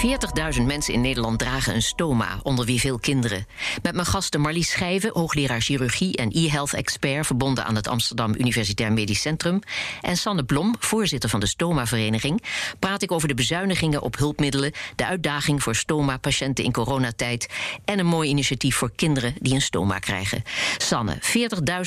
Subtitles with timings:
[0.00, 3.46] 40.000 mensen in Nederland dragen een stoma, onder wie veel kinderen.
[3.82, 8.92] Met mijn gasten Marlies Schijven, hoogleraar chirurgie en e-health expert verbonden aan het Amsterdam Universitair
[8.92, 9.60] Medisch Centrum,
[10.00, 12.42] en Sanne Blom, voorzitter van de Stoma-vereniging,
[12.78, 17.48] praat ik over de bezuinigingen op hulpmiddelen, de uitdaging voor stoma-patiënten in coronatijd
[17.84, 20.42] en een mooi initiatief voor kinderen die een stoma krijgen.
[20.78, 21.18] Sanne,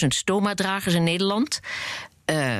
[0.02, 1.60] 40.000 stoma-dragers in Nederland.
[2.26, 2.58] Uh,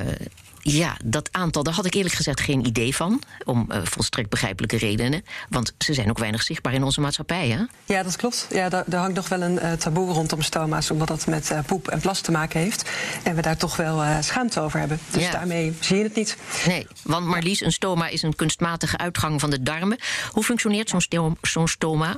[0.66, 3.22] ja, dat aantal, daar had ik eerlijk gezegd geen idee van.
[3.44, 5.24] Om uh, volstrekt begrijpelijke redenen.
[5.48, 7.64] Want ze zijn ook weinig zichtbaar in onze maatschappij, hè?
[7.94, 8.46] Ja, dat klopt.
[8.50, 10.90] Ja, daar, daar hangt nog wel een uh, taboe rondom stoma's...
[10.90, 12.90] omdat dat met uh, poep en plas te maken heeft.
[13.24, 14.98] En we daar toch wel schaamte over hebben.
[15.10, 15.30] Dus ja.
[15.30, 16.38] daarmee zie je het niet.
[16.66, 19.98] Nee, want Marlies, een stoma is een kunstmatige uitgang van de darmen.
[20.30, 22.16] Hoe functioneert zo'n zo stoma?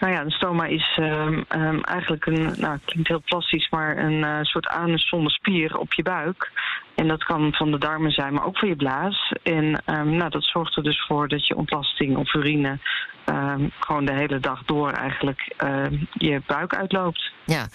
[0.00, 4.22] Nou ja, een stoma is um, um, eigenlijk een, nou, klinkt heel plastisch, maar een
[4.22, 6.50] uh, soort anus zonder spier op je buik.
[7.00, 9.32] En dat kan van de darmen zijn, maar ook van je blaas.
[9.42, 12.78] En um, nou, dat zorgt er dus voor dat je ontlasting of urine
[13.80, 15.54] gewoon de hele dag door eigenlijk
[16.12, 17.32] je buik uitloopt.
[17.44, 17.68] Ja,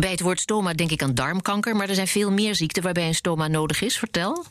[0.00, 3.06] bij het woord stoma denk ik aan darmkanker, maar er zijn veel meer ziekten waarbij
[3.06, 3.98] een stoma nodig is.
[3.98, 4.44] Vertel.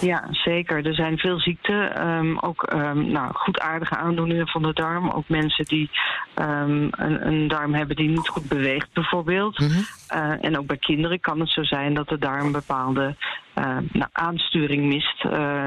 [0.00, 0.86] Ja, zeker.
[0.86, 2.06] Er zijn veel ziekten.
[2.06, 5.10] Um, ook um, nou, goedaardige aandoeningen van de darm.
[5.10, 5.90] Ook mensen die
[6.34, 9.58] um, een, een, darm hebben die niet goed beweegt, bijvoorbeeld.
[9.58, 9.84] Mm -hmm.
[10.14, 13.16] Uh, en ook bij kinderen kan het zo zijn dat de darm bepaalde
[13.54, 15.24] uh, nou, aansturing mist.
[15.24, 15.66] Uh,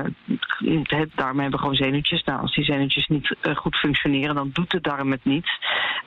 [0.84, 2.24] het darmen hebben gewoon zenuwtjes.
[2.24, 5.50] Nou, als die zenuwtjes niet goed functioneren, dan doet de darm het niet.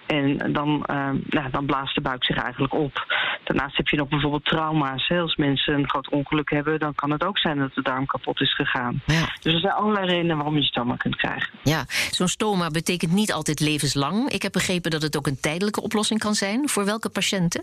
[0.06, 0.84] En dan,
[1.28, 3.06] nou, dan blaast de buik zich eigenlijk op.
[3.44, 5.08] Daarnaast heb je nog bijvoorbeeld trauma's.
[5.08, 5.20] Hè.
[5.20, 8.40] Als mensen een groot ongeluk hebben, dan kan het ook zijn dat de darm kapot
[8.40, 9.02] is gegaan.
[9.06, 9.28] Ja.
[9.40, 11.50] Dus er zijn allerlei redenen waarom je stoma kunt krijgen.
[11.62, 14.28] Ja, zo'n stoma betekent niet altijd levenslang.
[14.28, 16.68] Ik heb begrepen dat het ook een tijdelijke oplossing kan zijn.
[16.68, 17.62] Voor welke patiënten?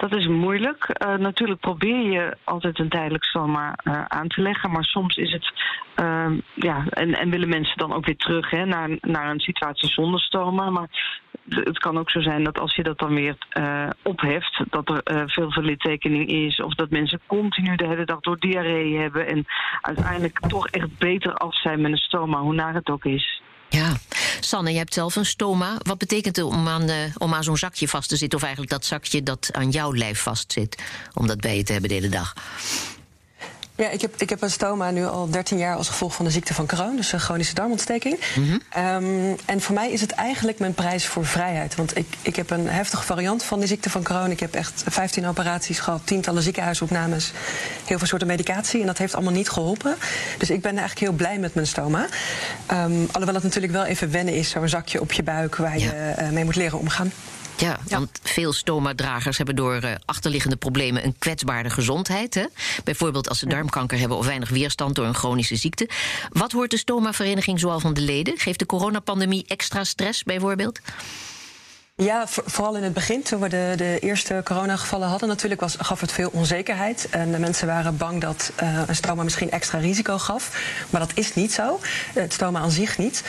[0.00, 1.02] Dat is moeilijk.
[1.02, 4.70] Uh, natuurlijk probeer je altijd een tijdelijk stoma uh, aan te leggen.
[4.70, 5.52] Maar soms is het.
[6.02, 9.88] Uh, ja, en, en willen mensen dan ook weer terug hè, naar, naar een situatie
[9.88, 10.70] zonder stoma.
[10.70, 10.88] Maar
[11.48, 15.16] het kan ook zo zijn dat als je dat dan weer uh, opheft, dat er
[15.16, 16.60] uh, veel veel littekening is.
[16.60, 19.28] Of dat mensen continu de hele dag door diarree hebben.
[19.28, 19.46] En
[19.80, 23.42] uiteindelijk toch echt beter af zijn met een stoma, hoe naar het ook is.
[23.68, 23.92] Ja,
[24.40, 25.76] Sanne, je hebt zelf een stoma.
[25.82, 28.38] Wat betekent het om aan, uh, om aan zo'n zakje vast te zitten?
[28.38, 30.82] Of eigenlijk dat zakje dat aan jouw lijf vastzit?
[31.14, 32.34] Om dat bij je te hebben de hele dag?
[33.80, 36.30] Ja, ik heb, ik heb een stoma nu al 13 jaar als gevolg van de
[36.30, 38.18] ziekte van Crohn, dus een chronische darmontsteking.
[38.36, 38.84] Mm -hmm.
[38.84, 41.74] um, en voor mij is het eigenlijk mijn prijs voor vrijheid.
[41.74, 44.30] Want ik, ik heb een heftige variant van die ziekte van Crohn.
[44.30, 47.32] Ik heb echt 15 operaties gehad, tientallen ziekenhuisopnames,
[47.84, 48.80] heel veel soorten medicatie.
[48.80, 49.96] En dat heeft allemaal niet geholpen.
[50.38, 52.06] Dus ik ben eigenlijk heel blij met mijn stoma.
[52.72, 55.84] Um, alhoewel het natuurlijk wel even wennen is, zo'n zakje op je buik waar ja.
[55.84, 57.12] je uh, mee moet leren omgaan.
[57.60, 62.34] Ja, want veel stoma-dragers hebben door uh, achterliggende problemen een kwetsbare gezondheid.
[62.34, 62.44] Hè?
[62.84, 65.88] Bijvoorbeeld als ze darmkanker hebben of weinig weerstand door een chronische ziekte.
[66.28, 68.38] Wat hoort de stoma-vereniging zoal van de leden?
[68.38, 70.80] Geeft de coronapandemie extra stress bijvoorbeeld?
[72.00, 76.00] Ja, vooral in het begin, toen we de, de eerste coronagevallen hadden, natuurlijk was, gaf
[76.00, 77.08] het veel onzekerheid.
[77.10, 80.60] En de mensen waren bang dat uh, een stoma misschien extra risico gaf.
[80.90, 81.80] Maar dat is niet zo.
[82.14, 83.22] Het stoma aan zich niet.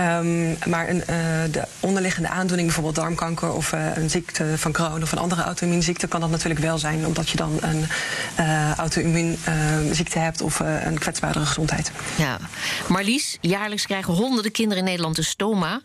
[0.00, 1.06] Um, maar een, uh,
[1.50, 6.06] de onderliggende aandoening, bijvoorbeeld darmkanker of uh, een ziekte van Crohn of een andere auto-immuunziekte,
[6.06, 7.86] kan dat natuurlijk wel zijn, omdat je dan een
[8.76, 11.90] auto-immuunziekte hebt of een kwetsbaardere gezondheid.
[12.16, 12.38] Ja,
[12.88, 15.80] Marlies, jaarlijks krijgen honderden kinderen in Nederland een stoma.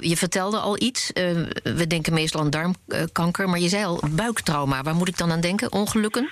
[0.00, 1.10] Je vertelde al iets
[1.62, 4.82] we denken meestal aan darmkanker, maar je zei al buiktrauma.
[4.82, 5.72] Waar moet ik dan aan denken?
[5.72, 6.28] Ongelukken?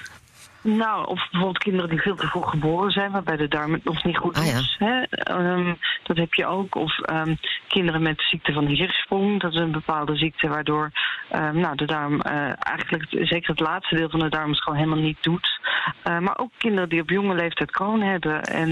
[0.76, 4.04] Nou, of bijvoorbeeld kinderen die veel te vroeg geboren zijn, waarbij de darm het nog
[4.04, 4.76] niet goed ah, is.
[4.78, 5.06] Ja.
[5.30, 6.74] Um, dat heb je ook.
[6.74, 9.40] Of um, kinderen met ziekte van de Hirschsprong.
[9.40, 10.90] Dat is een bepaalde ziekte waardoor
[11.32, 14.78] um, nou, de darm uh, eigenlijk, zeker het laatste deel van de darm, het gewoon
[14.78, 15.60] helemaal niet doet.
[16.04, 18.42] Uh, maar ook kinderen die op jonge leeftijd Crohn hebben.
[18.42, 18.70] En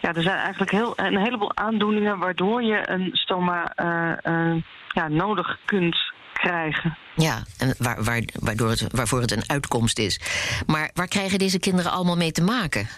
[0.00, 5.58] ja, er zijn eigenlijk heel, een heleboel aandoeningen waardoor je een stoma uh, ja, nodig
[5.64, 6.96] kunt krijgen.
[7.20, 10.20] Ja, en waar, waar, waardoor het, waarvoor het een uitkomst is.
[10.66, 12.88] Maar waar krijgen deze kinderen allemaal mee te maken?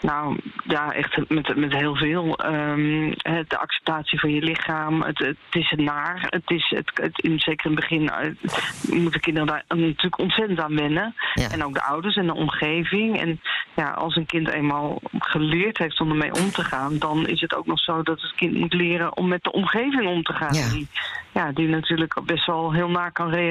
[0.00, 2.44] Nou, ja, echt met, met heel veel.
[2.44, 3.10] Um,
[3.48, 5.02] de acceptatie van je lichaam.
[5.02, 6.26] Het, het is naar.
[6.28, 10.60] Het is, het, het, in, zeker in het begin uh, moeten kinderen daar natuurlijk ontzettend
[10.60, 11.14] aan wennen.
[11.34, 11.50] Ja.
[11.50, 13.20] En ook de ouders en de omgeving.
[13.20, 13.40] En
[13.76, 17.54] ja, als een kind eenmaal geleerd heeft om ermee om te gaan, dan is het
[17.54, 20.54] ook nog zo dat het kind moet leren om met de omgeving om te gaan.
[20.54, 20.68] Ja.
[20.68, 20.88] Die
[21.32, 23.47] ja, die natuurlijk best wel heel naar kan reageren.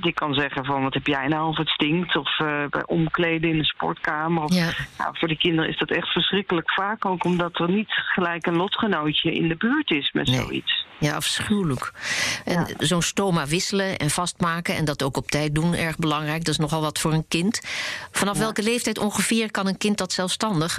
[0.00, 2.16] Die kan zeggen van wat heb jij nou of het stinkt.
[2.16, 4.42] Of uh, bij omkleden in de sportkamer.
[4.42, 4.70] Of, ja.
[4.98, 7.04] Nou, voor de kinderen is dat echt verschrikkelijk vaak.
[7.04, 10.86] Ook omdat er niet gelijk een lotgenootje in de buurt is met zoiets.
[10.98, 11.92] Ja, afschuwelijk.
[12.44, 16.44] En zo'n stoma wisselen en vastmaken en dat ook op tijd doen, erg belangrijk.
[16.44, 17.60] Dat is nogal wat voor een kind.
[18.10, 20.78] Vanaf welke leeftijd ongeveer kan een kind dat zelfstandig?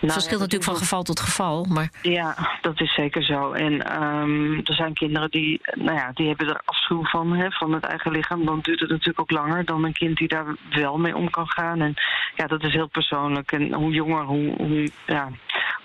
[0.00, 1.64] Nou, verschilt natuurlijk van geval tot geval.
[1.64, 1.90] Maar...
[2.02, 3.52] Ja, dat is zeker zo.
[3.52, 7.72] En um, er zijn kinderen die, nou ja, die hebben er afschuw van, hè, van
[7.72, 8.44] het eigen lichaam.
[8.44, 11.48] Dan duurt het natuurlijk ook langer dan een kind die daar wel mee om kan
[11.48, 11.80] gaan.
[11.80, 11.94] En
[12.34, 13.52] ja, dat is heel persoonlijk.
[13.52, 15.28] En hoe jonger, hoe, hoe, ja,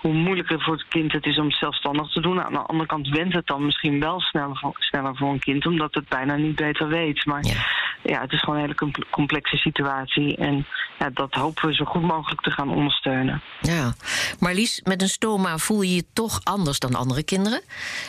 [0.00, 2.42] hoe moeilijker voor het kind het is om zelfstandig te doen.
[2.42, 5.66] Aan de andere kant went het dan misschien wel sneller voor, sneller voor een kind,
[5.66, 7.26] omdat het bijna niet beter weet.
[7.26, 7.66] Maar ja,
[8.02, 10.36] ja het is gewoon een hele complexe situatie.
[10.36, 10.66] En
[10.98, 13.42] ja, dat hopen we zo goed mogelijk te gaan ondersteunen.
[13.60, 13.92] Ja,
[14.38, 17.60] Marlies, met een stoma voel je je toch anders dan andere kinderen.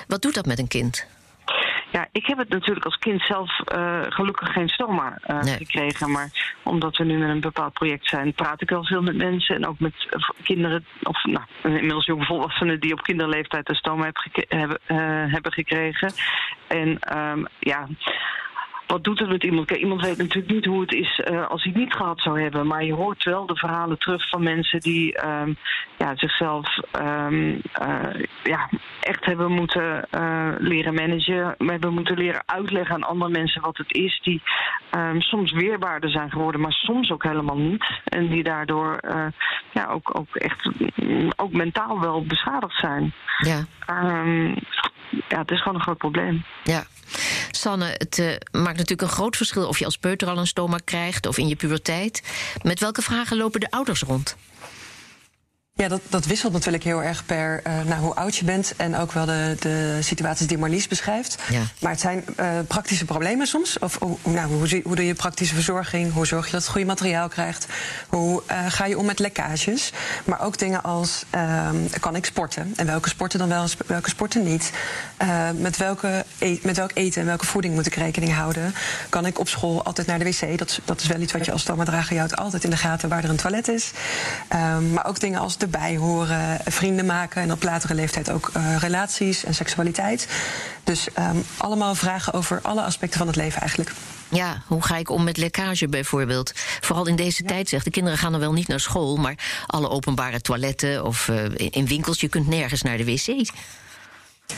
[0.07, 1.07] Wat doet dat met een kind?
[1.91, 6.11] Ja, ik heb het natuurlijk als kind zelf uh, gelukkig geen stoma uh, gekregen.
[6.11, 9.55] Maar omdat we nu met een bepaald project zijn, praat ik wel veel met mensen.
[9.55, 14.45] En ook met uh, kinderen, of nou, inmiddels jongvolwassenen die op kinderleeftijd een stoma heb
[14.47, 14.79] hebben,
[15.31, 16.13] hebben gekregen.
[16.67, 17.87] En um, ja
[18.91, 19.71] wat doet het met iemand?
[19.71, 22.67] iemand weet natuurlijk niet hoe het is uh, als hij het niet gehad zou hebben.
[22.67, 25.57] Maar je hoort wel de verhalen terug van mensen die um,
[25.97, 28.69] ja, zichzelf um, uh, ja,
[29.01, 31.55] echt hebben moeten uh, leren managen.
[31.57, 34.19] Hebben moeten leren uitleggen aan andere mensen wat het is.
[34.23, 34.41] Die
[34.95, 37.85] um, soms weerbaarder zijn geworden, maar soms ook helemaal niet.
[38.03, 38.99] En die daardoor
[39.71, 40.69] ja, ook, ook echt
[41.35, 43.13] ook mentaal wel beschadigd zijn.
[43.37, 43.65] Ja.
[45.29, 46.45] Ja, het is gewoon een groot probleem.
[46.63, 46.85] Ja.
[47.51, 50.77] Sanne, het uh, maakt natuurlijk een groot verschil of je als peuter al een stoma
[50.83, 52.23] krijgt of in je puberteit.
[52.61, 54.37] Met welke vragen lopen de ouders rond?
[55.73, 58.97] Ja, dat, dat wisselt natuurlijk heel erg per uh, naar hoe oud je bent en
[58.97, 61.37] ook wel de, de situaties die Marlies beschrijft.
[61.49, 61.61] Ja.
[61.79, 63.79] Maar het zijn uh, praktische problemen soms.
[63.79, 66.13] Of nou, hoe, hoe doe je praktische verzorging?
[66.13, 67.67] Hoe zorg je dat het goede materiaal krijgt?
[68.07, 69.91] Hoe uh, ga je om met lekkages?
[70.25, 72.73] Maar ook dingen als ehm, kan ik sporten?
[72.75, 74.71] En welke sporten dan wel, welke sporten niet?
[75.55, 78.73] met, welke e met welk eten en welke voeding moet ik rekening houden?
[79.09, 80.57] Kan ik op school altijd naar de wc?
[80.57, 83.09] Dat, dat is wel iets wat je als stommadrager je houdt altijd in de gaten
[83.09, 83.91] waar er een toilet is.
[84.53, 88.51] Um, maar ook dingen als de bij horen, vrienden maken en op latere leeftijd ook
[88.57, 90.27] uh, relaties en seksualiteit.
[90.83, 93.91] Dus um, allemaal vragen over alle aspecten van het leven eigenlijk.
[94.29, 96.51] Ja, hoe ga ik om met lekkage bijvoorbeeld?
[96.79, 99.89] Vooral in deze tijd, zegt de kinderen gaan dan wel niet naar school, maar alle
[99.89, 103.49] openbare toiletten of uh, in winkels, je kunt nergens naar de wc.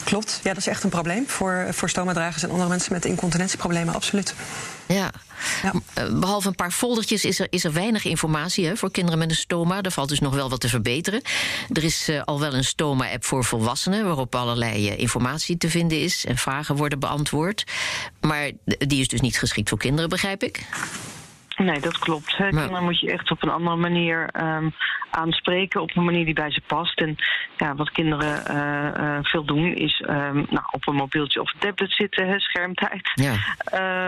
[0.04, 3.94] Klopt, ja, dat is echt een probleem voor, voor stomadragers en andere mensen met incontinentieproblemen,
[3.94, 4.34] absoluut.
[4.86, 5.12] Ja.
[5.64, 5.74] ja.
[5.94, 9.30] Eh, behalve een paar foldertjes is er, is er weinig informatie hè, voor kinderen met
[9.30, 9.82] een stoma.
[9.82, 11.22] Er valt dus nog wel wat te verbeteren.
[11.74, 16.02] Er is uh, al wel een stoma-app voor volwassenen, waarop allerlei uh, informatie te vinden
[16.02, 17.64] is en vragen worden beantwoord.
[18.22, 20.66] Maar die is dus niet geschikt voor kinderen, begrijp ik.
[21.56, 22.38] Nee, dat klopt.
[22.38, 22.50] Hè.
[22.50, 24.74] Kinderen moet je echt op een andere manier um,
[25.10, 27.00] aanspreken, op een manier die bij ze past.
[27.00, 27.16] En
[27.58, 31.60] ja, wat kinderen uh, uh, veel doen, is um, nou, op een mobieltje of een
[31.60, 33.12] tablet zitten, hè, schermtijd.
[33.14, 33.34] Ja.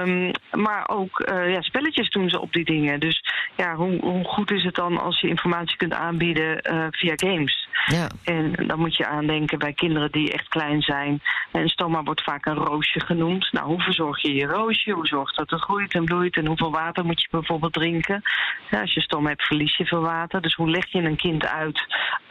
[0.02, 3.00] Um, maar ook uh, ja, spelletjes doen ze op die dingen.
[3.00, 3.24] Dus
[3.56, 6.60] ja, hoe, hoe goed is het dan als je informatie kunt aanbieden
[6.92, 7.68] via games?
[7.86, 8.08] Ja.
[8.24, 11.22] En dan moet je aandenken bij kinderen die echt klein zijn.
[11.52, 13.52] En stoma wordt vaak een roosje genoemd.
[13.52, 14.92] Nou, hoe verzorg je je roosje?
[14.92, 16.38] Hoe zorgt dat het groeit en bloeit?
[16.38, 18.22] En hoeveel water moet je bijvoorbeeld drinken?
[18.70, 20.42] Ja, als je stoma hebt, verlies je veel water.
[20.42, 21.86] Dus hoe leg je een kind uit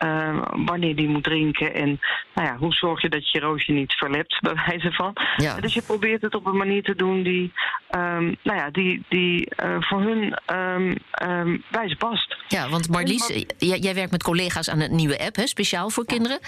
[0.05, 1.75] uh, wanneer die moet drinken?
[1.75, 2.01] En
[2.35, 5.17] nou ja, hoe zorg je dat je roosje niet verlept, bij wijze van?
[5.37, 5.61] Ja.
[5.61, 7.53] Dus je probeert het op een manier te doen die,
[7.91, 12.37] um, nou ja, die, die uh, voor hun um, um, wijze past.
[12.49, 16.05] Ja, want Marlies, jij, jij werkt met collega's aan een nieuwe app, hè, speciaal voor
[16.05, 16.39] kinderen.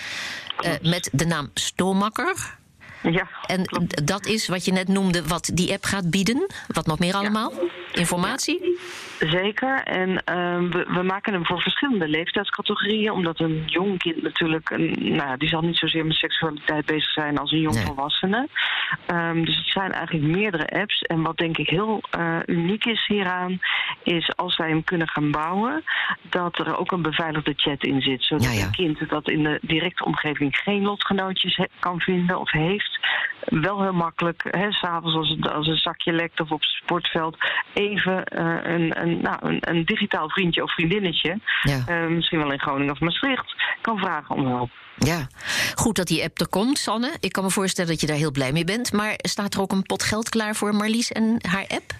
[0.64, 2.56] Uh, met de naam Stomakker.
[3.02, 6.46] Ja, en dat is wat je net noemde, wat die app gaat bieden.
[6.66, 7.52] Wat nog meer allemaal?
[7.98, 8.78] Informatie?
[9.18, 9.82] Zeker.
[9.82, 13.12] En uh, we, we, maken hem voor verschillende leeftijdscategorieën.
[13.12, 17.38] Omdat een jong kind natuurlijk, een, nou, die zal niet zozeer met seksualiteit bezig zijn
[17.38, 18.48] als een jong volwassene.
[19.10, 21.02] Um, dus het zijn eigenlijk meerdere apps.
[21.02, 23.58] En wat denk ik heel uh, uniek is hieraan,
[24.02, 25.84] is als wij hem kunnen gaan bouwen,
[26.30, 28.24] dat er ook een beveiligde chat in zit.
[28.24, 28.64] Zodat ja, ja.
[28.64, 32.98] een kind dat in de directe omgeving geen lotgenootjes kan vinden of heeft,
[33.40, 37.36] wel heel makkelijk, s'avonds als, het, als een zakje lekt of op het sportveld,
[37.90, 41.84] even uh, een, een, nou, een, een, digitaal vriendje of vriendinnetje, ja.
[41.88, 44.70] uh, misschien wel in Groningen of Maastricht, kan vragen om hulp.
[44.98, 45.26] Ja,
[45.74, 47.12] goed dat die app er komt, Sanne.
[47.20, 48.92] Ik kan me voorstellen dat je daar heel blij mee bent.
[48.92, 51.92] Maar staat er ook een pot geld klaar voor Marlies en haar app?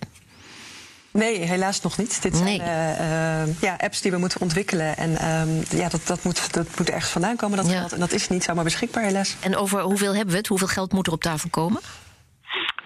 [1.17, 2.23] Nee, helaas nog niet.
[2.23, 4.97] Dit zijn eh, eh, ja, apps die we moeten ontwikkelen.
[4.97, 7.93] En ehm, ja, dat, dat, moet, dat moet ergens vandaan komen, dat geld.
[7.93, 9.35] En dat is niet zomaar beschikbaar, helaas.
[9.41, 10.47] En over hoeveel hebben we het?
[10.47, 11.81] Hoeveel geld moet er op tafel komen?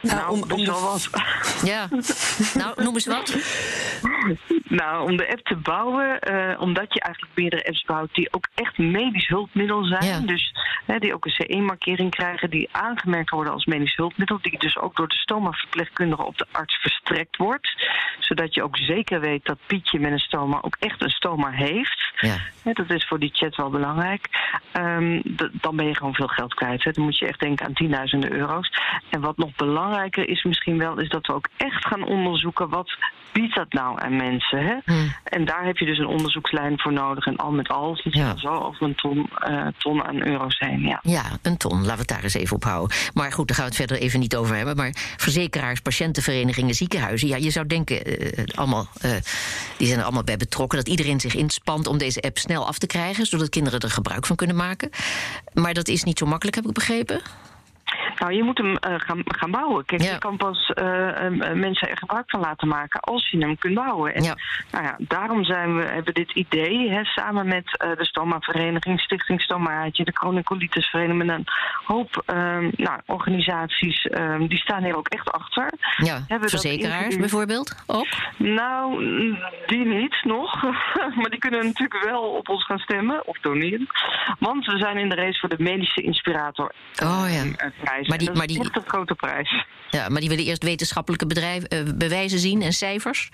[0.02, 1.10] Nou, nou om, om wat.
[1.64, 1.88] Ja,
[2.54, 3.36] nou, noem eens wat.
[4.64, 8.48] Nou, om de app te bouwen, uh, omdat je eigenlijk meerdere apps bouwt die ook
[8.54, 10.26] echt medisch hulpmiddel zijn.
[10.26, 10.54] Dus
[10.86, 14.38] hè, die ook een CE-markering krijgen, die aangemerkt worden als medisch hulpmiddel.
[14.42, 17.84] Die dus ook door de stoma-verpleegkundige op de arts verstrekt wordt.
[18.18, 22.12] Zodat je ook zeker weet dat Pietje met een stoma ook echt een stoma heeft.
[22.20, 22.36] Ja.
[22.62, 24.28] Hè, dat is voor die chat wel belangrijk.
[24.72, 26.84] Um, dan ben je gewoon veel geld kwijt.
[26.84, 26.90] Hè.
[26.90, 28.72] Dan moet je echt denken aan tienduizenden euro's.
[29.10, 29.50] En wat nog
[30.26, 32.96] is misschien wel, is dat we ook echt gaan onderzoeken wat
[33.32, 34.64] biedt dat nou aan mensen.
[34.66, 34.76] Hè?
[34.84, 35.14] Hmm.
[35.24, 37.26] En daar heb je dus een onderzoekslijn voor nodig.
[37.26, 38.36] En al met al zit je ja.
[38.36, 40.80] zo over een ton, uh, ton aan euro's heen.
[40.80, 40.98] Ja.
[41.02, 41.72] ja, een ton.
[41.72, 42.96] Laten we het daar eens even op houden.
[43.14, 44.76] Maar goed, daar gaan we het verder even niet over hebben.
[44.76, 47.28] Maar verzekeraars, patiëntenverenigingen, ziekenhuizen.
[47.28, 49.10] Ja, je zou denken, uh, allemaal, uh,
[49.76, 50.78] die zijn er allemaal bij betrokken.
[50.78, 53.26] Dat iedereen zich inspant om deze app snel af te krijgen.
[53.26, 54.90] Zodat kinderen er gebruik van kunnen maken.
[55.52, 57.20] Maar dat is niet zo makkelijk, heb ik begrepen.
[58.18, 59.84] Nou, je moet hem uh, gaan, gaan bouwen.
[59.84, 63.74] Kijk, je kan pas uh, mensen er gebruik van laten maken als je hem kunt
[63.74, 64.14] bouwen.
[64.14, 64.36] En ja.
[64.70, 70.04] Nou ja, daarom zijn we, hebben dit idee, hè, samen met de Stoma-vereniging, Stichting Stomaatje,
[70.04, 71.46] de Chronicolitis-vereniging, met een
[71.84, 75.72] hoop ehm, nou, organisaties, ehm, die staan hier ook echt achter.
[75.96, 78.06] Ja, verzekeraars bijvoorbeeld ook?
[78.36, 79.04] Nou,
[79.66, 80.62] die niet nog.
[81.18, 83.86] maar die kunnen natuurlijk wel op ons gaan stemmen of doneren.
[84.38, 86.72] Want we zijn in de race voor de medische inspirator.
[87.02, 87.68] Oh ja.
[88.02, 88.08] Prijs.
[88.08, 89.64] Maar die, maar die, is een grote prijs.
[89.90, 93.30] Ja, maar die willen eerst wetenschappelijke bedrijf, uh, bewijzen zien en cijfers?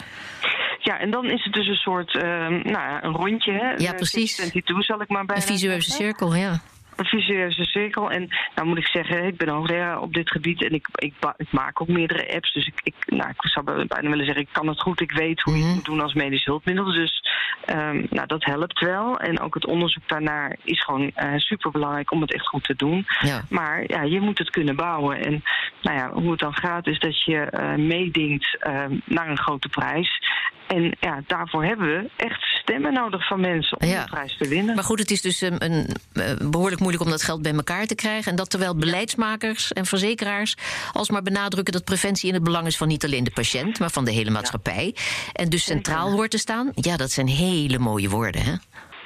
[0.78, 3.52] Ja, en dan is het dus een soort uh, nou, een rondje.
[3.52, 3.70] Hè?
[3.76, 4.34] Ja, precies.
[4.34, 5.36] 22 zal ik maar bij.
[5.36, 6.60] Een visueuze cirkel, ja
[6.96, 8.10] een visueuze cirkel.
[8.10, 11.52] En nou moet ik zeggen, ik ben hoogleraar op dit gebied en ik, ik, ik,
[11.52, 12.52] maak ook meerdere apps.
[12.52, 15.00] Dus ik, ik, nou, ik zou bijna willen zeggen, ik kan het goed.
[15.00, 15.76] Ik weet hoe je het mhm.
[15.76, 16.84] moet doen als medisch hulpmiddel.
[16.84, 17.22] Dus
[17.70, 19.18] um, nou, dat helpt wel.
[19.18, 22.64] En ook het onderzoek daarnaar is gewoon uh, eh, super belangrijk om het echt goed
[22.64, 23.06] te doen.
[23.20, 23.42] Ja.
[23.48, 25.24] Maar ja, je moet het kunnen bouwen.
[25.24, 25.42] En
[25.82, 29.68] nou ja, hoe het dan gaat, is dat je uh, meedingt uh, naar een grote
[29.68, 30.22] prijs.
[30.66, 34.02] En ja, daarvoor hebben we echt stemmen nodig van mensen om ja.
[34.04, 34.74] de prijs te winnen.
[34.74, 37.86] Maar goed, het is dus een, een, een behoorlijk moeilijk om dat geld bij elkaar
[37.86, 38.30] te krijgen.
[38.30, 40.56] En dat terwijl beleidsmakers en verzekeraars
[40.92, 44.04] alsmaar benadrukken dat preventie in het belang is van niet alleen de patiënt, maar van
[44.04, 44.94] de hele maatschappij.
[45.32, 46.70] En dus centraal hoort te staan.
[46.74, 48.52] Ja, dat zijn hele mooie woorden, hè?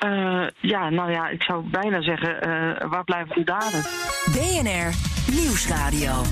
[0.07, 3.83] Uh, ja, nou ja, ik zou bijna zeggen, uh, waar blijven de daden?
[4.33, 4.95] BNR
[5.35, 6.23] Nieuwsradio.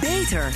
[0.00, 0.52] Beter.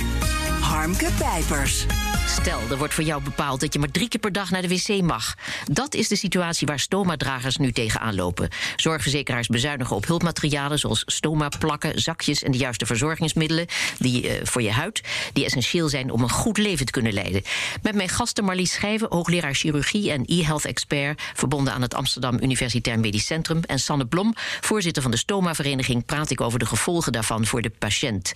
[0.61, 1.85] Harmke Pijpers.
[2.27, 4.67] Stel, er wordt voor jou bepaald dat je maar drie keer per dag naar de
[4.67, 5.35] wc mag.
[5.71, 8.49] Dat is de situatie waar stomadragers nu tegenaan lopen.
[8.75, 13.65] Zorgverzekeraars bezuinigen op hulpmaterialen zoals stoma-plakken, zakjes en de juiste verzorgingsmiddelen
[13.97, 15.01] die, uh, voor je huid,
[15.33, 17.41] die essentieel zijn om een goed leven te kunnen leiden.
[17.81, 22.99] Met mijn gasten Marlies Schijven, hoogleraar chirurgie en e-health expert, verbonden aan het Amsterdam Universitair
[22.99, 27.45] Medisch Centrum, en Sanne Blom, voorzitter van de Stoma-vereniging, praat ik over de gevolgen daarvan
[27.45, 28.33] voor de patiënt.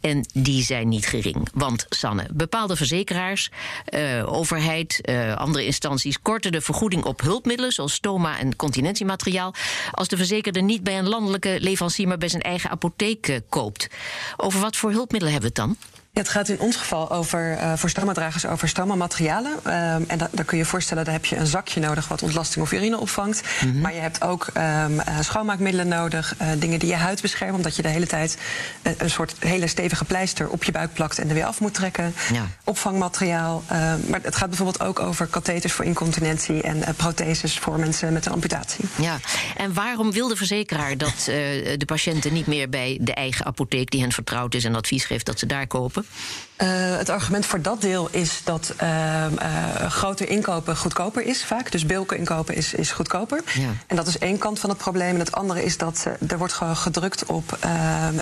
[0.00, 1.48] En die zijn niet gering.
[1.54, 7.92] Want Sanne, bepaalde verzekeraars uh, overheid, uh, andere instanties korten de vergoeding op hulpmiddelen zoals
[7.92, 9.54] stoma en continentiemateriaal
[9.90, 13.88] als de verzekerde niet bij een landelijke leverancier maar bij zijn eigen apotheek uh, koopt.
[14.36, 15.95] Over wat voor hulpmiddelen hebben we het dan?
[16.18, 19.52] Het gaat in ons geval over, uh, voor stomadragers over stomamaterialen.
[19.52, 22.22] Um, en da daar kun je je voorstellen, daar heb je een zakje nodig wat
[22.22, 23.42] ontlasting of urine opvangt.
[23.60, 23.80] Mm -hmm.
[23.80, 24.62] Maar je hebt ook um,
[24.94, 28.38] uh, schoonmaakmiddelen nodig, uh, dingen die je huid beschermen, omdat je de hele tijd
[28.98, 32.14] een soort hele stevige pleister op je buik plakt en er weer af moet trekken.
[32.32, 32.46] Ja.
[32.64, 33.62] Opvangmateriaal.
[34.08, 38.32] maar het gaat bijvoorbeeld ook over katheters voor incontinentie en protheses voor mensen met een
[38.32, 38.84] amputatie.
[38.94, 39.18] Ja,
[39.56, 44.00] en waarom wil de verzekeraar dat de patiënten niet meer bij de eigen apotheek die
[44.00, 46.05] hen vertrouwd is en advies geeft dat ze daar kopen?
[46.62, 51.72] Uh, het argument voor dat deel is dat uh, uh, grote inkopen goedkoper is vaak.
[51.72, 53.42] Dus bulken inkopen is, is goedkoper.
[53.54, 53.68] Ja.
[53.86, 55.14] En dat is één kant van het probleem.
[55.14, 57.58] En het andere is dat er wordt gedrukt op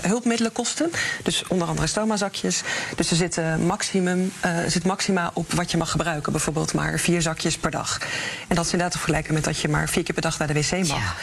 [0.01, 0.91] hulpmiddelenkosten.
[1.23, 2.61] Dus onder andere stoma-zakjes.
[2.95, 4.33] Dus er zit, maximum,
[4.67, 6.31] zit maxima op wat je mag gebruiken.
[6.31, 7.99] Bijvoorbeeld maar vier zakjes per dag.
[8.47, 10.47] En dat is inderdaad te vergelijken met dat je maar vier keer per dag naar
[10.47, 10.87] de wc mag.
[10.87, 11.13] Ja.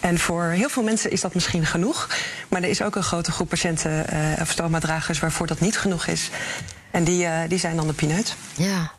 [0.00, 2.08] En voor heel veel mensen is dat misschien genoeg.
[2.48, 4.06] Maar er is ook een grote groep patiënten
[4.40, 6.09] of stoma-dragers waarvoor dat niet genoeg is.
[6.90, 8.36] En die, uh, die zijn dan de pineut.
[8.56, 8.92] Ja.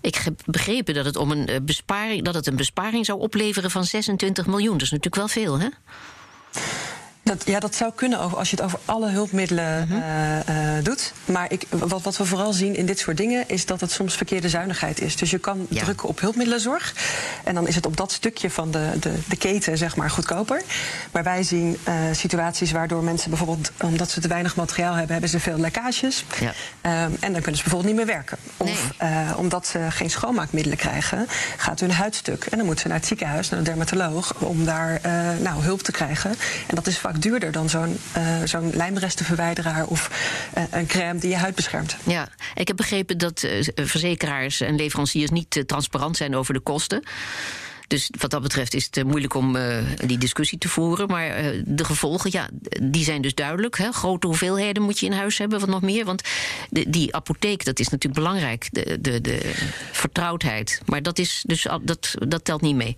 [0.00, 3.70] Ik heb begrepen dat het, om een, eh, besparing, dat het een besparing zou opleveren
[3.70, 4.72] van 26 miljoen.
[4.72, 5.68] Dat is natuurlijk wel veel, hè?
[7.24, 10.00] Dat, ja, dat zou kunnen als je het over alle hulpmiddelen Mhm.
[10.02, 11.12] eh, eh, doet.
[11.24, 14.14] Maar ik, wat, wat we vooral zien in dit soort dingen is dat het soms
[14.16, 15.16] verkeerde zuinigheid is.
[15.16, 15.82] Dus je kan Ja.
[15.82, 16.94] drukken op hulpmiddelenzorg.
[17.44, 20.62] En dan is het op dat stukje van de, de, de keten zeg maar, goedkoper.
[21.12, 25.30] Maar wij zien eh, situaties waardoor mensen bijvoorbeeld, omdat ze te weinig materiaal hebben, hebben
[25.30, 26.24] ze veel lekkages.
[26.40, 26.52] Ja.
[26.80, 28.38] Ehm, en dan kunnen ze bijvoorbeeld niet meer werken.
[28.56, 29.36] Of Nee.
[29.36, 31.26] omdat ze geen schoonmaakmiddelen krijgen,
[31.56, 32.44] gaat hun huid stuk.
[32.44, 35.00] En dan moeten ze naar het ziekenhuis, naar de dermatoloog, om daar
[35.40, 36.30] nou, hulp te krijgen.
[36.66, 40.10] En dat is vaak duurder dan zo'n eh, zo'n lijmrestenverwijderaar of
[40.54, 41.96] eh, een crème die je huid beschermt.
[42.04, 47.02] Ja, ik heb begrepen dat eh, verzekeraars en leveranciers niet transparant zijn over de kosten.
[47.86, 49.56] Dus wat dat betreft is het moeilijk om
[50.06, 51.08] die discussie te voeren.
[51.08, 52.48] Maar de gevolgen, ja,
[52.82, 53.78] die zijn dus duidelijk.
[53.78, 53.92] Hè.
[53.92, 56.04] Grote hoeveelheden moet je in huis hebben, wat nog meer.
[56.04, 56.22] Want
[56.70, 58.68] die apotheek, dat is natuurlijk belangrijk.
[58.70, 59.52] De, de, de
[59.92, 60.80] vertrouwdheid.
[60.86, 62.96] Maar dat, is dus, dat, dat telt niet mee.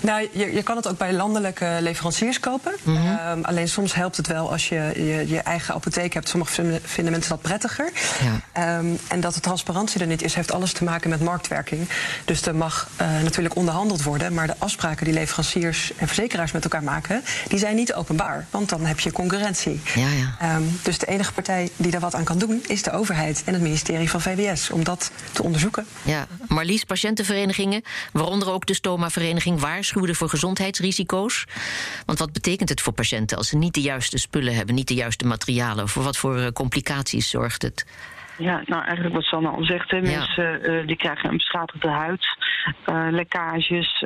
[0.00, 2.72] Nou, je, je kan het ook bij landelijke leveranciers kopen.
[2.86, 6.28] Ehm, alleen soms helpt het wel als je je, je eigen apotheek hebt.
[6.28, 7.90] Sommigen vinden, vinden mensen dat prettiger.
[8.20, 8.40] Ja.
[8.52, 11.88] Ehm, en dat de transparantie er niet is, heeft alles te maken met marktwerking.
[12.24, 14.34] Dus er mag eh, natuurlijk onderhandeld worden.
[14.34, 18.46] Maar de afspraken die leveranciers en verzekeraars met elkaar maken, die zijn niet openbaar.
[18.50, 19.80] Want dan heb je concurrentie.
[19.94, 20.36] Ja, ja.
[20.38, 23.52] Ehm, dus de enige partij die daar wat aan kan doen, is de overheid en
[23.52, 24.70] het ministerie van VWS.
[24.70, 25.86] Om dat te onderzoeken.
[26.02, 31.44] Ja, Marlies, patiëntenverenigingen, waaronder ook de stoma-vereniging, waarschuwden voor gezondheidsrisico's.
[32.06, 34.94] Want wat betekent het voor patiënten als ze niet de juiste spullen hebben, niet de
[34.94, 35.88] juiste materialen?
[35.88, 37.86] Voor wat voor eh, complicaties zorgt het?
[38.38, 39.90] Ja, nou eigenlijk wat Sanne al zegt.
[39.90, 40.00] Hè.
[40.00, 42.26] Mensen eh, die krijgen een beschadigde huid,
[42.84, 44.04] eh, lekkages.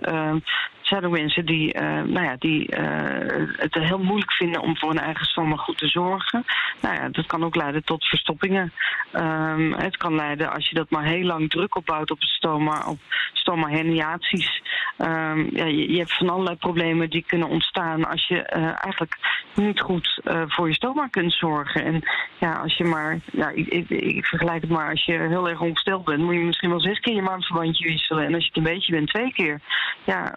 [0.93, 4.99] Ook mensen die, eh, nou ja, die eh, het heel moeilijk vinden om voor hun
[5.03, 6.45] eigen stoma goed te zorgen.
[6.81, 8.73] Nou ja, dat kan ook leiden tot verstoppingen.
[9.13, 12.85] Ehm, het kan leiden, als je dat maar heel lang druk opbouwt op het stoma,
[12.87, 12.99] op
[13.33, 14.63] stoma herniaties.
[14.97, 19.19] Ehm, ja, je, je hebt van allerlei problemen die kunnen ontstaan als je eh, eigenlijk
[19.55, 21.85] niet goed voor je stoma kunt zorgen.
[21.85, 22.03] En
[22.39, 26.05] ja, als je maar, ja, ik, ik, vergelijk het maar, als je heel erg ongesteld
[26.05, 28.25] bent, moet je misschien wel zes keer je maandverbandje wisselen.
[28.25, 29.61] En als je het een beetje bent, twee keer.
[30.05, 30.35] Ja,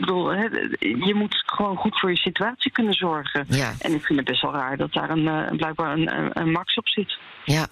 [0.00, 0.32] bedoel,
[0.80, 3.46] je moet gewoon goed voor je situatie kunnen zorgen.
[3.48, 3.72] Ja.
[3.78, 6.50] En ik vind het best wel raar dat daar een, eh, blijkbaar een, een, een
[6.50, 7.18] max op zit.
[7.44, 7.66] Ja,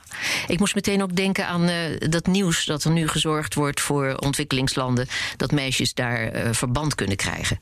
[0.47, 4.15] ik moest meteen ook denken aan eh, dat nieuws dat er nu gezorgd wordt voor
[4.15, 7.61] ontwikkelingslanden, dat meisjes daar eh, verband kunnen krijgen.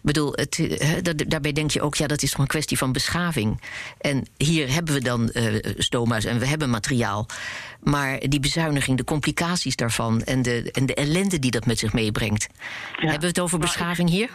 [0.00, 2.92] Ik bedoel, het, eh, daarbij denk je ook, ja, dat is toch een kwestie van
[2.92, 3.60] beschaving.
[4.00, 7.26] En hier hebben we dan eh, stoma's en we hebben materiaal.
[7.80, 11.92] Maar die bezuiniging, de complicaties daarvan en de, en de ellende die dat met zich
[11.92, 12.48] meebrengt.
[12.96, 14.30] Hebben we het over beschaving hier?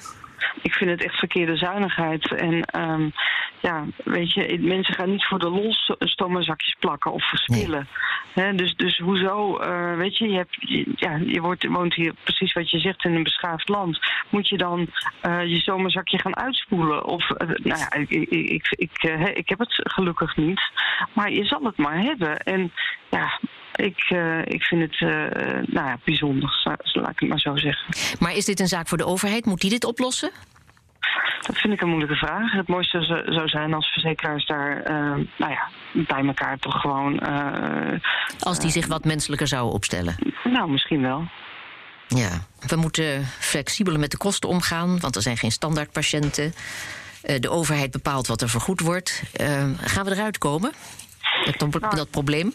[0.61, 2.35] ik vind het echt verkeerde zuinigheid.
[2.35, 3.09] En ehm,
[3.61, 7.87] ja, weet je, mensen gaan niet voor de lol sto- stomazakjes plakken of verspillen.
[8.33, 10.57] Hè, dus, dus hoezo, eh, weet je, je, hebt,
[10.99, 13.99] ja, je wordt, woont hier precies wat je zegt in een beschaafd land.
[14.29, 14.87] Moet je dan
[15.21, 17.05] eh, je stomazakje gaan uitspoelen?
[17.05, 20.61] Of, eh, nou ja, ik, ik, ik, ik, hè, ik heb het gelukkig niet.
[21.13, 22.37] Maar je zal het maar hebben.
[22.39, 22.71] En
[23.09, 23.39] ja,
[23.75, 24.09] ik,
[24.43, 24.99] ik vind het
[25.67, 27.93] nou ja, bijzonder, zo- laat ik het maar zo zeggen.
[28.19, 29.45] Maar is dit een zaak voor de overheid?
[29.45, 30.31] Moet die dit oplossen?
[31.41, 32.51] Dat vind ik een moeilijke vraag.
[32.51, 34.93] Het mooiste zou zijn als verzekeraars daar eh,
[35.37, 37.19] nou ja, bij elkaar toch gewoon.
[37.19, 37.99] eh,
[38.39, 40.15] Als die zich wat menselijker zouden opstellen.
[40.43, 41.27] nou, misschien wel.
[42.07, 42.29] Ja,
[42.67, 46.53] we moeten flexibeler met de kosten omgaan, want er zijn geen standaardpatiënten.
[47.21, 49.23] Eh, de overheid bepaalt wat er vergoed wordt.
[49.33, 50.71] Eh, gaan we eruit komen?
[51.45, 52.53] Dat, Nou, dat probleem?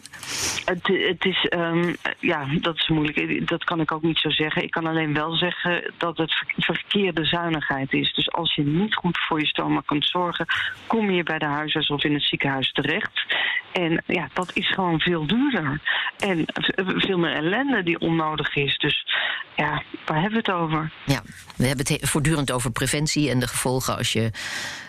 [0.65, 3.47] Het, het is, ehm, ja, dat is moeilijk.
[3.49, 4.63] Dat kan ik ook niet zo zeggen.
[4.63, 8.13] Ik kan alleen wel zeggen dat het ver- verkeerde zuinigheid is.
[8.13, 10.45] Dus als je niet goed voor je stoma kunt zorgen,
[10.87, 13.25] kom je bij de huisarts of in het ziekenhuis terecht.
[13.71, 15.81] En ja, dat is gewoon veel duurder.
[16.17, 16.45] En
[16.97, 18.77] veel meer ellende die onnodig is.
[18.77, 19.05] Dus
[19.55, 20.91] ja, waar hebben we het over?
[21.05, 21.21] Ja,
[21.55, 24.31] we hebben het he- voortdurend over preventie en de gevolgen als je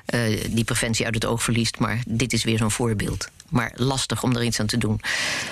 [0.07, 1.79] eh, die preventie uit het oog verliest.
[1.79, 3.29] Maar dit is weer zo'n voorbeeld.
[3.49, 5.01] Maar lastig om er iets aan te doen.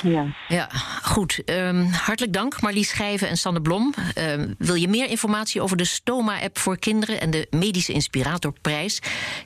[0.02, 0.26] Ja.
[0.48, 0.68] Ja,
[1.02, 1.42] goed.
[1.44, 3.94] Ehm, hartelijk dank, Marlies Schijven en Sanne Blom.
[4.14, 8.98] Ehm, wil je meer informatie over de Stoma-app voor kinderen en de Medische Inspiratorprijs?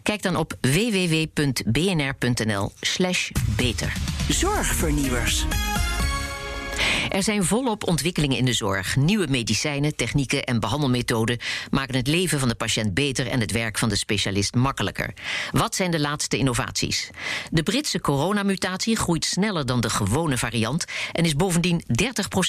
[0.03, 3.93] Kijk dan op www.bnr.nl/slash beter.
[4.29, 5.47] Zorgvernieuwers.
[7.14, 8.96] Er zijn volop ontwikkelingen in de zorg.
[8.96, 11.38] Nieuwe medicijnen, technieken en behandelmethoden
[11.70, 15.14] maken het leven van de patiënt beter en het werk van de specialist makkelijker.
[15.53, 17.11] Wat zijn de laatste innovaties?
[17.50, 21.85] De Britse coronamutatie groeit sneller dan de gewone variant en is bovendien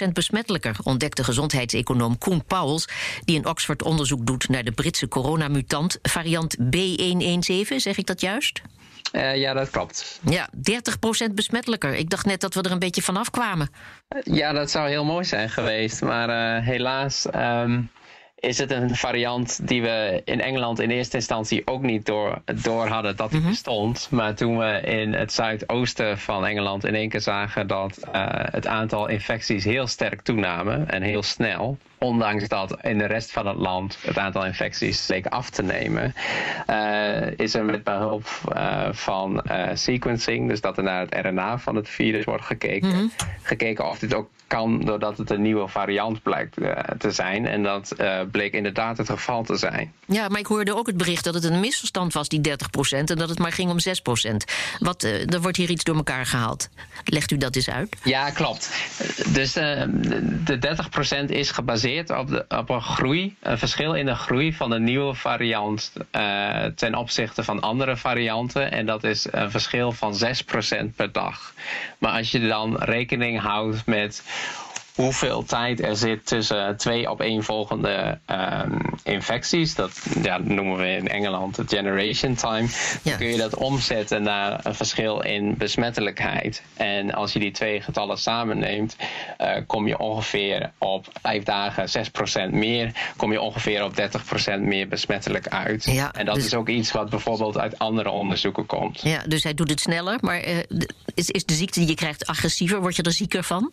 [0.08, 2.88] 30% besmettelijker, ontdekte gezondheidseconoom Koen Pauwels,
[3.26, 7.76] die in Oxford onderzoek doet naar de Britse coronamutant variant B117.
[7.76, 8.62] Zeg ik dat juist?
[9.12, 10.20] Eh, ja, dat klopt.
[10.30, 10.50] Ja,
[11.30, 11.94] 30% besmettelijker.
[11.94, 13.70] Ik dacht net dat we er een beetje vanaf kwamen.
[14.24, 16.02] Ja, dat zou heel mooi zijn geweest.
[16.02, 17.82] Maar eh, helaas, ehm,
[18.36, 22.88] is het een variant die we in Engeland in eerste instantie ook niet door, door
[22.88, 23.50] hadden dat die mhm.
[23.50, 24.08] bestond.
[24.12, 28.68] Maar toen we in het zuidoosten van Engeland in één keer zagen dat uh, het
[28.68, 33.58] aantal infecties heel sterk toenamen en heel snel ondanks dat in de rest van het
[33.58, 36.14] land het aantal infecties leek af te nemen,
[36.70, 39.44] uh, is er met behulp uh, van
[39.74, 43.12] sequencing, dus dat er naar het RNA van het virus wordt gekeken, mm -hmm.
[43.42, 46.58] gekeken of dit ook kan doordat het een nieuwe variant blijkt
[46.98, 47.48] te zijn.
[47.48, 47.96] En dat
[48.32, 49.94] bleek inderdaad het geval te zijn.
[50.06, 52.54] Ja, maar ik hoorde ook het bericht dat het een misverstand was, die 30%
[52.90, 53.78] en dat het maar ging om
[54.32, 54.36] 6%
[54.80, 56.70] Wat, uh, er wordt hier iets door elkaar gehaald.
[57.06, 57.96] Legt u dat eens uit?
[58.04, 58.70] Ja, klopt.
[59.28, 60.58] Dus de
[61.26, 64.80] 30% is gebaseerd op, de, op een groei, een verschil in de groei van de
[64.80, 65.92] nieuwe variant
[66.76, 68.72] ten opzichte van andere varianten.
[68.72, 70.14] En dat is een verschil van
[70.84, 71.54] 6% per dag.
[71.98, 74.24] Maar als je dan rekening houdt met
[74.96, 79.76] hoeveel tijd er zit tussen twee opeenvolgende um, infecties.
[79.76, 82.68] Dat ja, noemen we in Engeland de generation time.
[83.04, 86.64] Dan kun je dat omzetten naar een verschil in besmettelijkheid.
[86.74, 88.96] En als je die twee getallen samenneemt,
[89.42, 91.90] uh, kom je ongeveer op vijf dagen
[92.50, 92.92] 6% meer.
[93.18, 93.94] Kom je ongeveer op
[94.58, 95.84] 30% meer besmettelijk uit.
[95.84, 96.46] Ja, en dat dus...
[96.46, 99.02] is ook iets wat bijvoorbeeld uit andere onderzoeken komt.
[99.02, 100.58] Ja, dus hij doet het sneller, maar uh,
[101.14, 102.82] is, is de ziekte die je krijgt agressiever?
[102.82, 103.72] Word je er zieker van?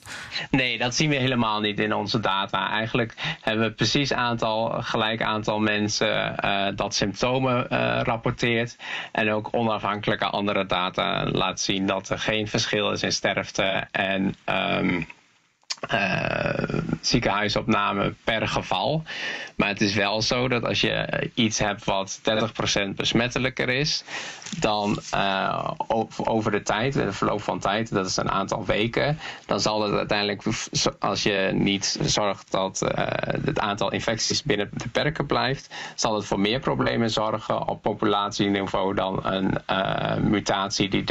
[0.50, 2.70] Nee, dat zien we helemaal niet in onze data.
[2.70, 8.77] Eigenlijk hebben we precies aantal, gelijk aantal mensen uh, dat symptomen uh, rapporteert.
[9.12, 14.35] En ook onafhankelijke andere data laat zien dat er geen verschil is in sterfte en
[14.46, 15.07] um,
[15.90, 19.03] uh, ziekenhuisopname per geval.
[19.57, 24.05] Maar het is wel zo dat als je iets hebt wat 30% besmettelijker is,
[24.59, 25.71] dan uh,
[26.16, 29.92] over de tijd, de verloop van tijd, dat is een aantal weken, dan zal het
[29.92, 30.42] uiteindelijk,
[30.99, 32.90] als je niet zorgt dat uh,
[33.45, 38.95] het aantal infecties binnen de perken blijft, zal het voor meer problemen zorgen op populatieniveau
[38.95, 39.61] dan een
[40.31, 41.05] mutatie die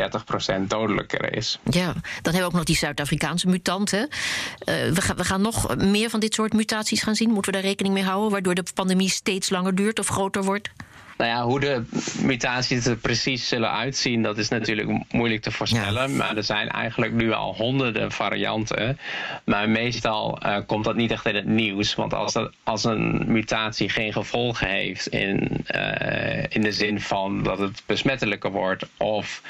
[0.59, 1.59] 30% dodelijker is.
[1.63, 4.07] Ja, dan hebben we ook nog die Zuid-Afrikaanse mutant.
[4.65, 4.93] Hè?
[4.93, 7.31] we, gaan, we gaan nog meer van dit soort mutaties gaan zien.
[7.31, 10.69] Moeten we daar rekening mee houden, waardoor de pandemie steeds langer duurt of groter wordt?
[11.21, 11.83] Nou ja, hoe de
[12.21, 16.15] mutaties er precies zullen uitzien, dat is natuurlijk moeilijk te voorspellen.
[16.15, 18.99] Maar er zijn eigenlijk nu al honderden varianten.
[19.43, 21.95] Maar meestal uh, komt dat niet echt in het nieuws.
[21.95, 27.43] Want als, er, als een mutatie geen gevolgen heeft in, uh, in de zin van
[27.43, 29.41] dat het besmettelijker wordt of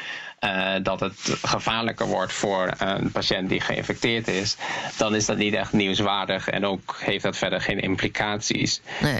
[0.45, 4.57] uh, dat het gevaarlijker wordt voor een patiënt die geïnfecteerd is,
[4.97, 8.81] dan is dat niet echt nieuwswaardig en ook heeft dat verder geen implicaties.
[9.01, 9.19] Nee.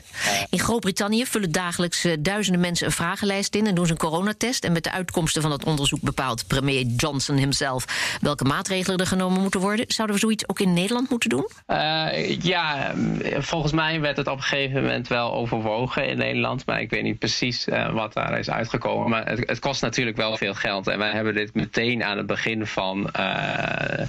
[0.50, 4.64] In Groot-Brittannië vullen dagelijks duizenden mensen een vragenlijst in en doen ze een coronatest.
[4.64, 7.86] En met de uitkomsten van het onderzoek bepaalt premier Johnson himself
[8.22, 9.86] welke maatregelen er genomen moeten worden.
[9.88, 11.50] Zouden we zoiets ook in Nederland moeten doen?
[11.68, 12.94] Uh, ja,
[13.38, 17.04] volgens mij werd het op een gegeven moment wel overwogen in Nederland, maar ik weet
[17.04, 19.10] niet precies wat daar is uitgekomen.
[19.10, 20.88] Maar het, het kost natuurlijk wel veel geld.
[20.88, 24.06] En wij hebben dit meteen aan het begin van uh,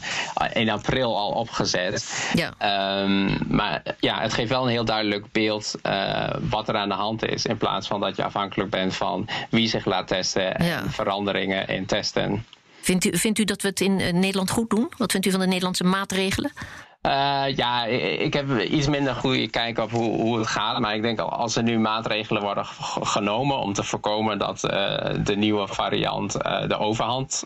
[0.53, 2.31] in april al opgezet.
[2.35, 3.03] Ja.
[3.03, 6.95] Um, maar ja, het geeft wel een heel duidelijk beeld uh, wat er aan de
[6.95, 7.47] hand is.
[7.47, 11.87] In plaats van dat je afhankelijk bent van wie zich laat testen en veranderingen in
[11.87, 12.45] testen.
[12.81, 14.93] Vindt u, vindt u dat we het in Nederland goed doen?
[14.97, 16.53] Wat vindt u van de Nederlandse maatregelen?
[17.07, 20.79] Uh, ja, ik heb iets minder goede kijk op hoe, hoe, het gaat.
[20.79, 22.67] Maar ik denk als er nu maatregelen worden
[23.01, 24.71] genomen om te voorkomen dat uh,
[25.25, 27.45] de nieuwe variant uh, de overhand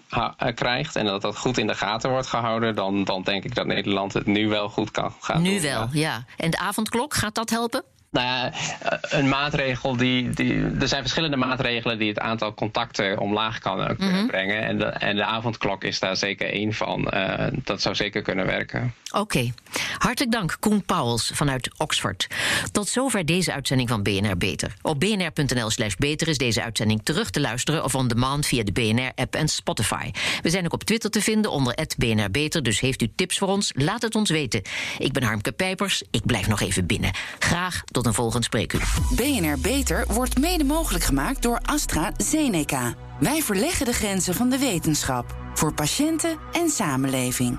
[0.55, 0.97] krijgt.
[0.97, 4.12] En dat dat goed in de gaten wordt gehouden, dan, dan denk ik dat Nederland
[4.12, 5.55] het nu wel goed kan gaan nu doen.
[5.55, 6.25] Nu wel, ja.
[6.37, 7.83] En de avondklok, gaat dat helpen?
[8.11, 8.53] Nou ja,
[9.01, 10.64] een maatregel die, die.
[10.81, 14.27] Er zijn verschillende maatregelen die het aantal contacten omlaag kan kunnen mm-hmm.
[14.27, 14.62] brengen.
[14.62, 17.11] En de, en de avondklok is daar zeker één van.
[17.14, 18.95] Uh, dat zou zeker kunnen werken.
[19.11, 19.21] Oké.
[19.21, 19.53] Okay.
[19.99, 22.27] Hartelijk dank, Koen Pauwels vanuit Oxford.
[22.73, 24.75] Tot zover deze uitzending van BNR Beter.
[24.83, 29.35] Op bnr.nl/slash beter is deze uitzending terug te luisteren of on demand via de BNR-app
[29.35, 30.11] en Spotify.
[30.42, 32.62] We zijn ook op Twitter te vinden onder BNR Beter.
[32.62, 33.73] Dus heeft u tips voor ons?
[33.75, 34.62] Laat het ons weten.
[34.99, 36.03] Ik ben Harmke Pijpers.
[36.11, 37.11] Ik blijf nog even binnen.
[37.38, 38.95] Graag tot een volgend spreekuur.
[39.15, 42.95] BNR Beter wordt mede mogelijk gemaakt door AstraZeneca.
[43.21, 47.59] Wij verleggen de grenzen van de wetenschap voor patiënten en samenleving.